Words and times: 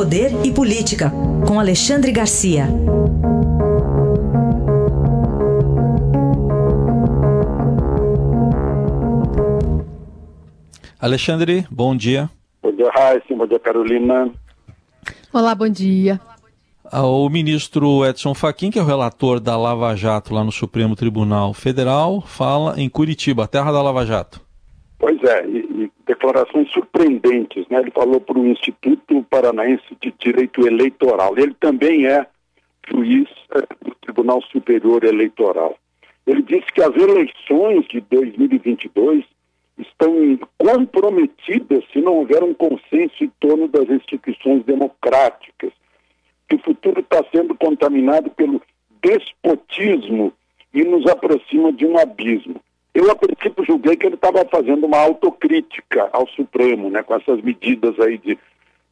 Poder 0.00 0.30
e 0.46 0.50
Política, 0.50 1.12
com 1.46 1.60
Alexandre 1.60 2.10
Garcia. 2.10 2.64
Alexandre, 10.98 11.66
bom 11.70 11.94
dia. 11.94 12.30
Bom 12.62 12.72
dia, 12.72 12.90
Raíssa. 12.90 13.34
Bom 13.36 13.46
dia, 13.46 13.58
Carolina. 13.58 14.32
Olá, 15.34 15.54
bom 15.54 15.68
dia. 15.68 16.18
Ah, 16.90 17.04
o 17.04 17.28
ministro 17.28 18.02
Edson 18.06 18.32
Fachin, 18.32 18.70
que 18.70 18.78
é 18.78 18.82
o 18.82 18.86
relator 18.86 19.38
da 19.38 19.54
Lava 19.54 19.94
Jato 19.94 20.32
lá 20.32 20.42
no 20.42 20.50
Supremo 20.50 20.96
Tribunal 20.96 21.52
Federal, 21.52 22.22
fala 22.22 22.80
em 22.80 22.88
Curitiba, 22.88 23.46
terra 23.46 23.70
da 23.70 23.82
Lava 23.82 24.06
Jato. 24.06 24.40
Pois 25.00 25.18
é, 25.24 25.46
e, 25.46 25.84
e 25.84 25.92
declarações 26.06 26.70
surpreendentes, 26.70 27.66
né? 27.68 27.80
Ele 27.80 27.90
falou 27.90 28.20
para 28.20 28.38
o 28.38 28.46
Instituto 28.46 29.24
Paranaense 29.30 29.96
de 29.98 30.12
Direito 30.18 30.66
Eleitoral. 30.66 31.32
Ele 31.38 31.54
também 31.58 32.06
é 32.06 32.26
juiz 32.86 33.26
é, 33.54 33.60
do 33.82 33.94
Tribunal 34.02 34.42
Superior 34.42 35.02
Eleitoral. 35.02 35.74
Ele 36.26 36.42
disse 36.42 36.70
que 36.74 36.82
as 36.82 36.94
eleições 36.94 37.86
de 37.88 38.02
2022 38.02 39.24
estão 39.78 40.38
comprometidas 40.58 41.82
se 41.90 42.02
não 42.02 42.16
houver 42.16 42.44
um 42.44 42.52
consenso 42.52 43.24
em 43.24 43.32
torno 43.40 43.68
das 43.68 43.88
instituições 43.88 44.62
democráticas, 44.64 45.72
que 46.46 46.56
o 46.56 46.62
futuro 46.62 47.00
está 47.00 47.24
sendo 47.34 47.54
contaminado 47.54 48.28
pelo 48.32 48.60
despotismo 49.02 50.30
e 50.74 50.84
nos 50.84 51.06
aproxima 51.06 51.72
de 51.72 51.86
um 51.86 51.96
abismo. 51.96 52.60
Eu, 52.92 53.10
a 53.10 53.14
princípio, 53.14 53.64
julguei 53.64 53.96
que 53.96 54.06
ele 54.06 54.16
estava 54.16 54.44
fazendo 54.46 54.84
uma 54.84 54.98
autocrítica 54.98 56.08
ao 56.12 56.26
Supremo, 56.28 56.90
né, 56.90 57.02
com 57.02 57.14
essas 57.14 57.40
medidas 57.40 57.98
aí 58.00 58.18
de 58.18 58.38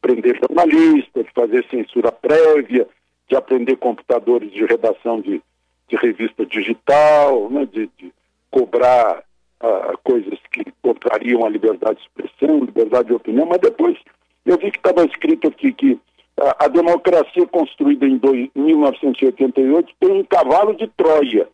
prender 0.01 0.37
jornalistas, 0.37 1.25
de 1.25 1.31
fazer 1.33 1.65
censura 1.69 2.11
prévia, 2.11 2.87
de 3.27 3.35
aprender 3.35 3.75
computadores 3.75 4.51
de 4.51 4.65
redação 4.65 5.19
de, 5.19 5.41
de 5.87 5.95
revista 5.97 6.45
digital, 6.45 7.49
né, 7.49 7.65
de, 7.65 7.89
de 7.97 8.11
cobrar 8.49 9.23
uh, 9.61 9.97
coisas 10.03 10.39
que 10.51 10.63
contrariam 10.81 11.45
a 11.45 11.49
liberdade 11.49 11.99
de 11.99 12.03
expressão, 12.03 12.63
liberdade 12.63 13.09
de 13.09 13.13
opinião, 13.13 13.45
mas 13.45 13.59
depois 13.59 13.97
eu 14.45 14.57
vi 14.57 14.71
que 14.71 14.77
estava 14.77 15.05
escrito 15.05 15.47
aqui 15.47 15.73
que 15.73 15.91
uh, 15.91 16.55
a 16.57 16.67
democracia 16.69 17.45
construída 17.47 18.05
em, 18.05 18.17
dois, 18.17 18.49
1988 18.55 19.93
tem 19.99 20.11
um 20.11 20.23
cavalo 20.23 20.73
de 20.75 20.87
Troia. 20.87 21.47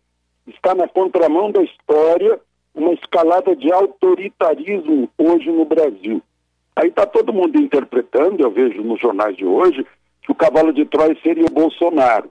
Está 0.48 0.76
na 0.76 0.88
contramão 0.88 1.52
da 1.52 1.62
história 1.64 2.40
uma 2.74 2.94
escalada 2.94 3.56
de 3.56 3.72
autoritarismo 3.72 5.10
hoje 5.18 5.50
no 5.50 5.66
Brasil. 5.66 6.22
Aí 6.76 6.90
está 6.90 7.06
todo 7.06 7.34
mundo 7.34 7.60
interpretando, 7.60 8.44
eu 8.44 8.52
vejo 8.52 8.84
nos 8.84 9.00
jornais 9.00 9.36
de 9.38 9.46
hoje, 9.46 9.86
que 10.22 10.32
o 10.32 10.36
cavalo 10.36 10.74
de 10.74 10.86
Troia 10.86 11.18
seria 11.24 11.46
o 11.46 11.54
Bolsonaro. 11.54 12.30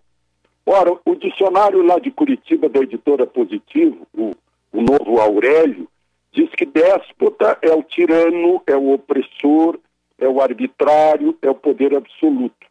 Ora, 0.67 0.99
o 1.05 1.15
dicionário 1.15 1.83
lá 1.83 1.99
de 1.99 2.11
Curitiba, 2.11 2.69
da 2.69 2.81
editora 2.81 3.27
Positivo, 3.27 4.07
o 4.17 4.33
o 4.75 4.83
novo 4.83 5.21
Aurélio, 5.21 5.89
diz 6.33 6.51
que 6.51 6.67
déspota 6.67 7.57
é 7.63 7.73
o 7.73 7.83
tirano, 7.85 8.61
é 8.67 8.75
o 8.75 8.93
opressor, 8.93 9.79
é 10.19 10.27
o 10.27 10.41
arbitrário, 10.41 11.39
é 11.41 11.49
o 11.49 11.55
poder 11.55 11.97
absoluto. 11.97 12.67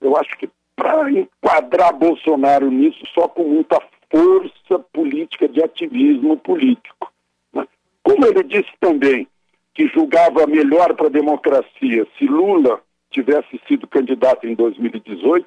Eu 0.00 0.16
acho 0.16 0.38
que 0.38 0.48
para 0.76 1.10
enquadrar 1.10 1.92
Bolsonaro 1.92 2.70
nisso, 2.70 3.04
só 3.12 3.26
com 3.26 3.42
muita 3.42 3.80
força 4.10 4.78
política 4.92 5.48
de 5.48 5.62
ativismo 5.62 6.36
político. 6.36 7.12
Né? 7.52 7.66
Como 8.02 8.26
ele 8.26 8.42
disse 8.42 8.70
também 8.80 9.26
que 9.74 9.86
julgava 9.88 10.46
melhor 10.46 10.94
para 10.94 11.06
a 11.06 11.10
democracia 11.10 12.06
se 12.18 12.24
Lula 12.26 12.80
tivesse 13.10 13.60
sido 13.66 13.86
candidato 13.86 14.46
em 14.46 14.54
2018, 14.54 15.46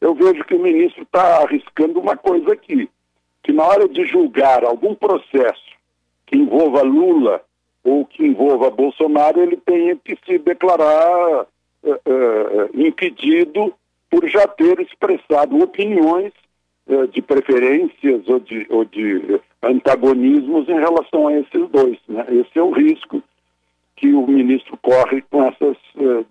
eu 0.00 0.14
vejo 0.14 0.44
que 0.44 0.54
o 0.54 0.62
ministro 0.62 1.02
está 1.02 1.42
arriscando 1.42 2.00
uma 2.00 2.16
coisa 2.16 2.52
aqui 2.52 2.88
que 3.42 3.52
na 3.52 3.64
hora 3.64 3.88
de 3.88 4.04
julgar 4.06 4.64
algum 4.64 4.94
processo 4.94 5.72
que 6.26 6.36
envolva 6.36 6.82
Lula 6.82 7.42
ou 7.84 8.06
que 8.06 8.24
envolva 8.24 8.70
Bolsonaro, 8.70 9.40
ele 9.40 9.56
tenha 9.56 9.96
que 9.96 10.16
se 10.24 10.38
declarar 10.38 11.42
uh, 11.42 11.90
uh, 11.90 12.70
impedido 12.74 13.74
por 14.08 14.26
já 14.28 14.46
ter 14.46 14.78
expressado 14.80 15.58
opiniões 15.58 16.32
de 17.12 17.22
preferências 17.22 18.28
ou 18.28 18.40
de, 18.40 18.66
ou 18.68 18.84
de 18.84 19.40
antagonismos 19.62 20.68
em 20.68 20.78
relação 20.78 21.28
a 21.28 21.34
esses 21.34 21.68
dois. 21.70 21.98
Né? 22.08 22.26
Esse 22.28 22.58
é 22.58 22.62
o 22.62 22.70
risco 22.70 23.22
que 23.96 24.12
o 24.12 24.26
ministro 24.26 24.76
corre 24.82 25.22
com 25.30 25.44
essas 25.44 25.76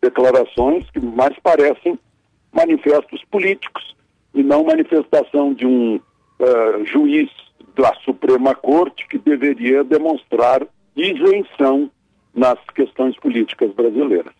declarações 0.01 0.89
que 0.91 1.00
mais 1.00 1.38
parecem 1.39 1.97
manifestos 2.51 3.23
políticos 3.31 3.95
e 4.34 4.44
não 4.44 4.63
manifestação 4.63 5.53
de 5.53 5.66
um 5.66 5.95
uh, 5.95 6.85
juiz 6.85 7.29
da 7.75 7.94
Suprema 8.03 8.53
Corte 8.56 9.07
que 9.07 9.18
deveria 9.18 9.83
demonstrar 9.83 10.66
isenção 10.95 11.89
nas 12.33 12.59
questões 12.75 13.18
políticas 13.18 13.72
brasileiras. 13.73 14.33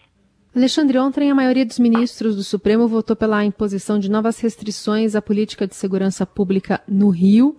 Alexandre, 0.54 0.98
ontem 0.98 1.32
a 1.32 1.36
maioria 1.36 1.66
dos 1.66 1.80
ministros 1.80 2.36
do 2.36 2.44
Supremo 2.44 2.86
votou 2.86 3.16
pela 3.16 3.46
imposição 3.46 3.98
de 3.98 4.12
novas 4.12 4.38
restrições 4.42 5.16
à 5.16 5.22
política 5.22 5.66
de 5.66 5.74
segurança 5.74 6.26
pública 6.26 6.82
no 6.86 7.10
Rio. 7.10 7.56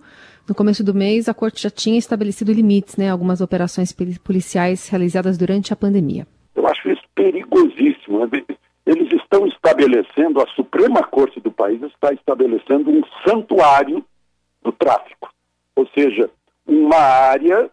No 0.47 0.53
começo 0.53 0.83
do 0.83 0.93
mês, 0.93 1.27
a 1.27 1.33
Corte 1.33 1.63
já 1.63 1.71
tinha 1.71 1.97
estabelecido 1.97 2.53
limites 2.53 2.95
né, 2.95 3.09
algumas 3.09 3.41
operações 3.41 3.91
policiais 4.23 4.87
realizadas 4.89 5.39
durante 5.39 5.73
a 5.73 5.75
pandemia. 5.75 6.27
Eu 6.53 6.67
acho 6.67 6.87
isso 6.87 7.01
perigosíssimo. 7.15 8.27
Né? 8.27 8.43
Eles 8.85 9.11
estão 9.11 9.47
estabelecendo, 9.47 10.39
a 10.39 10.47
Suprema 10.49 11.01
Corte 11.01 11.39
do 11.39 11.51
país 11.51 11.81
está 11.81 12.13
estabelecendo 12.13 12.91
um 12.91 13.01
santuário 13.27 14.05
do 14.61 14.71
tráfico. 14.71 15.33
Ou 15.75 15.87
seja, 15.95 16.29
uma 16.67 16.97
área 16.97 17.71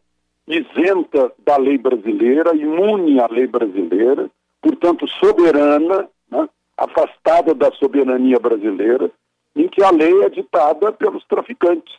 isenta 0.49 1.31
da 1.45 1.59
lei 1.59 1.77
brasileira, 1.77 2.57
imune 2.57 3.21
à 3.21 3.27
lei 3.27 3.47
brasileira, 3.47 4.31
portanto 4.61 5.07
soberana, 5.09 6.09
né, 6.31 6.49
afastada 6.77 7.55
da 7.55 7.71
soberania 7.73 8.39
brasileira, 8.39 9.11
em 9.57 9.69
que 9.69 9.83
a 9.83 9.91
lei 9.91 10.23
é 10.23 10.29
ditada 10.29 10.93
pelos 10.93 11.25
traficantes 11.27 11.95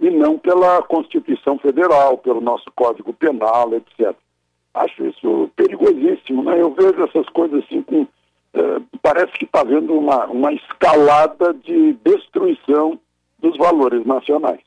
e 0.00 0.10
não 0.10 0.38
pela 0.38 0.82
Constituição 0.82 1.58
Federal, 1.58 2.18
pelo 2.18 2.40
nosso 2.40 2.70
Código 2.74 3.12
Penal, 3.12 3.72
etc. 3.74 4.14
Acho 4.74 5.06
isso 5.06 5.50
perigosíssimo, 5.54 6.42
né? 6.42 6.60
Eu 6.60 6.74
vejo 6.74 7.04
essas 7.04 7.28
coisas 7.28 7.62
assim 7.64 7.82
com. 7.82 8.06
Eh, 8.54 8.80
parece 9.02 9.32
que 9.32 9.44
está 9.44 9.60
havendo 9.60 9.94
uma, 9.94 10.26
uma 10.26 10.52
escalada 10.52 11.54
de 11.54 11.92
destruição 12.04 12.98
dos 13.38 13.56
valores 13.56 14.04
nacionais. 14.06 14.60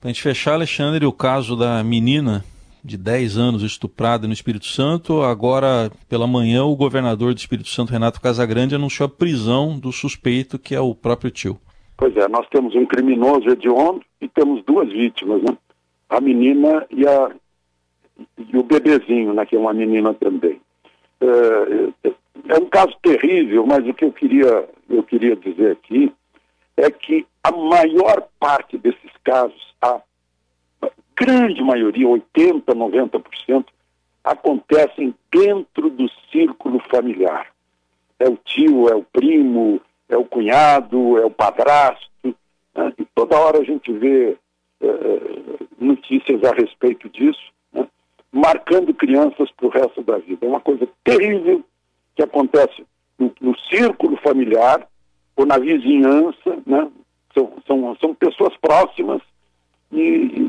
Para 0.00 0.10
a 0.10 0.12
gente 0.12 0.22
fechar, 0.22 0.54
Alexandre, 0.54 1.04
o 1.04 1.12
caso 1.12 1.56
da 1.56 1.82
menina 1.82 2.44
de 2.84 2.96
10 2.96 3.36
anos 3.36 3.62
estuprada 3.62 4.26
no 4.26 4.32
Espírito 4.32 4.66
Santo, 4.66 5.22
agora 5.22 5.90
pela 6.08 6.26
manhã 6.26 6.64
o 6.64 6.76
governador 6.76 7.34
do 7.34 7.38
Espírito 7.38 7.68
Santo, 7.68 7.92
Renato 7.92 8.20
Casagrande, 8.20 8.74
anunciou 8.74 9.06
a 9.06 9.10
prisão 9.10 9.78
do 9.78 9.92
suspeito, 9.92 10.58
que 10.58 10.74
é 10.74 10.80
o 10.80 10.94
próprio 10.94 11.30
tio. 11.30 11.58
Pois 11.96 12.16
é, 12.16 12.28
nós 12.28 12.46
temos 12.48 12.74
um 12.74 12.86
criminoso 12.86 13.48
hediondo 13.48 14.02
e 14.20 14.28
temos 14.28 14.64
duas 14.64 14.88
vítimas, 14.88 15.42
né? 15.42 15.56
A 16.08 16.20
menina 16.20 16.86
e, 16.90 17.06
a, 17.06 17.30
e 18.38 18.56
o 18.56 18.62
bebezinho, 18.62 19.34
né, 19.34 19.44
que 19.44 19.56
é 19.56 19.58
uma 19.58 19.74
menina 19.74 20.14
também. 20.14 20.60
É, 21.20 22.08
é 22.48 22.54
um 22.58 22.66
caso 22.66 22.94
terrível, 23.02 23.66
mas 23.66 23.86
o 23.86 23.92
que 23.92 24.04
eu 24.04 24.12
queria, 24.12 24.68
eu 24.88 25.02
queria 25.02 25.36
dizer 25.36 25.72
aqui 25.72 26.12
é 26.76 26.90
que 26.90 27.26
a 27.42 27.50
maior 27.50 28.28
parte 28.38 28.78
desses 28.78 29.10
casos, 29.24 29.74
a 29.82 30.00
grande 31.18 31.62
maioria, 31.62 32.06
80%, 32.06 32.64
90%, 32.64 33.64
acontecem 34.22 35.14
dentro 35.32 35.90
do 35.90 36.08
círculo 36.30 36.80
familiar. 36.90 37.48
É 38.18 38.28
o 38.28 38.36
tio, 38.36 38.88
é 38.88 38.94
o 38.94 39.02
primo, 39.02 39.80
é 40.08 40.16
o 40.16 40.24
cunhado, 40.24 41.18
é 41.18 41.24
o 41.24 41.30
padrasto. 41.30 42.06
Né? 42.22 42.92
E 42.98 43.04
toda 43.14 43.38
hora 43.38 43.58
a 43.58 43.64
gente 43.64 43.92
vê 43.92 44.36
uh, 44.80 45.68
notícias 45.78 46.42
a 46.44 46.52
respeito 46.52 47.08
disso, 47.08 47.52
né? 47.72 47.86
marcando 48.30 48.94
crianças 48.94 49.50
para 49.52 49.66
o 49.66 49.70
resto 49.70 50.02
da 50.02 50.18
vida. 50.18 50.46
É 50.46 50.48
uma 50.48 50.60
coisa 50.60 50.86
terrível 51.02 51.64
que 52.14 52.22
acontece 52.22 52.84
no, 53.18 53.32
no 53.40 53.58
círculo 53.60 54.16
familiar 54.18 54.86
ou 55.36 55.46
na 55.46 55.58
vizinhança, 55.58 56.58
né? 56.66 56.90
São, 57.32 57.52
são, 57.66 57.96
são 58.00 58.14
pessoas 58.14 58.56
próximas 58.56 59.22
e, 59.92 60.47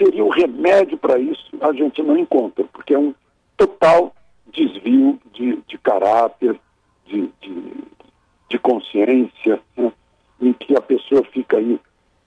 seria 0.00 0.24
o 0.24 0.30
remédio 0.30 0.96
para 0.96 1.18
isso 1.18 1.50
a 1.60 1.72
gente 1.72 2.02
não 2.02 2.16
encontra, 2.16 2.64
porque 2.72 2.94
é 2.94 2.98
um 2.98 3.14
total 3.56 4.14
desvio 4.52 5.18
de, 5.32 5.58
de 5.66 5.78
caráter, 5.78 6.58
de, 7.06 7.30
de, 7.40 7.74
de 8.48 8.58
consciência, 8.58 9.60
né? 9.76 9.92
em 10.40 10.52
que 10.54 10.74
a 10.76 10.80
pessoa 10.80 11.22
fica 11.32 11.58
aí, 11.58 11.78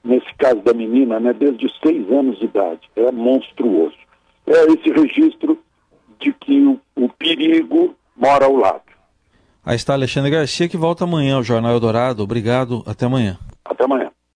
nesse 0.04 0.32
caso 0.36 0.62
da 0.62 0.74
menina, 0.74 1.20
né, 1.20 1.34
desde 1.34 1.68
seis 1.82 2.10
anos 2.12 2.38
de 2.38 2.46
idade. 2.46 2.82
É 2.96 3.12
monstruoso. 3.12 3.98
É 4.46 4.66
esse 4.66 4.92
registro 4.92 5.58
de 6.20 6.32
que 6.34 6.62
o, 6.62 6.80
o 6.96 7.10
perigo 7.10 7.96
mora 8.16 8.46
ao 8.46 8.56
lado. 8.56 8.84
Aí 9.66 9.76
está 9.76 9.94
Alexandre 9.94 10.30
Garcia, 10.30 10.68
que 10.68 10.78
volta 10.78 11.06
amanhã 11.06 11.38
ao 11.38 11.44
Jornal 11.44 11.72
Eldorado. 11.72 12.22
Obrigado, 12.22 12.84
até 12.86 13.06
amanhã. 13.06 13.40
Até 13.66 13.86
amanhã. 13.86 14.12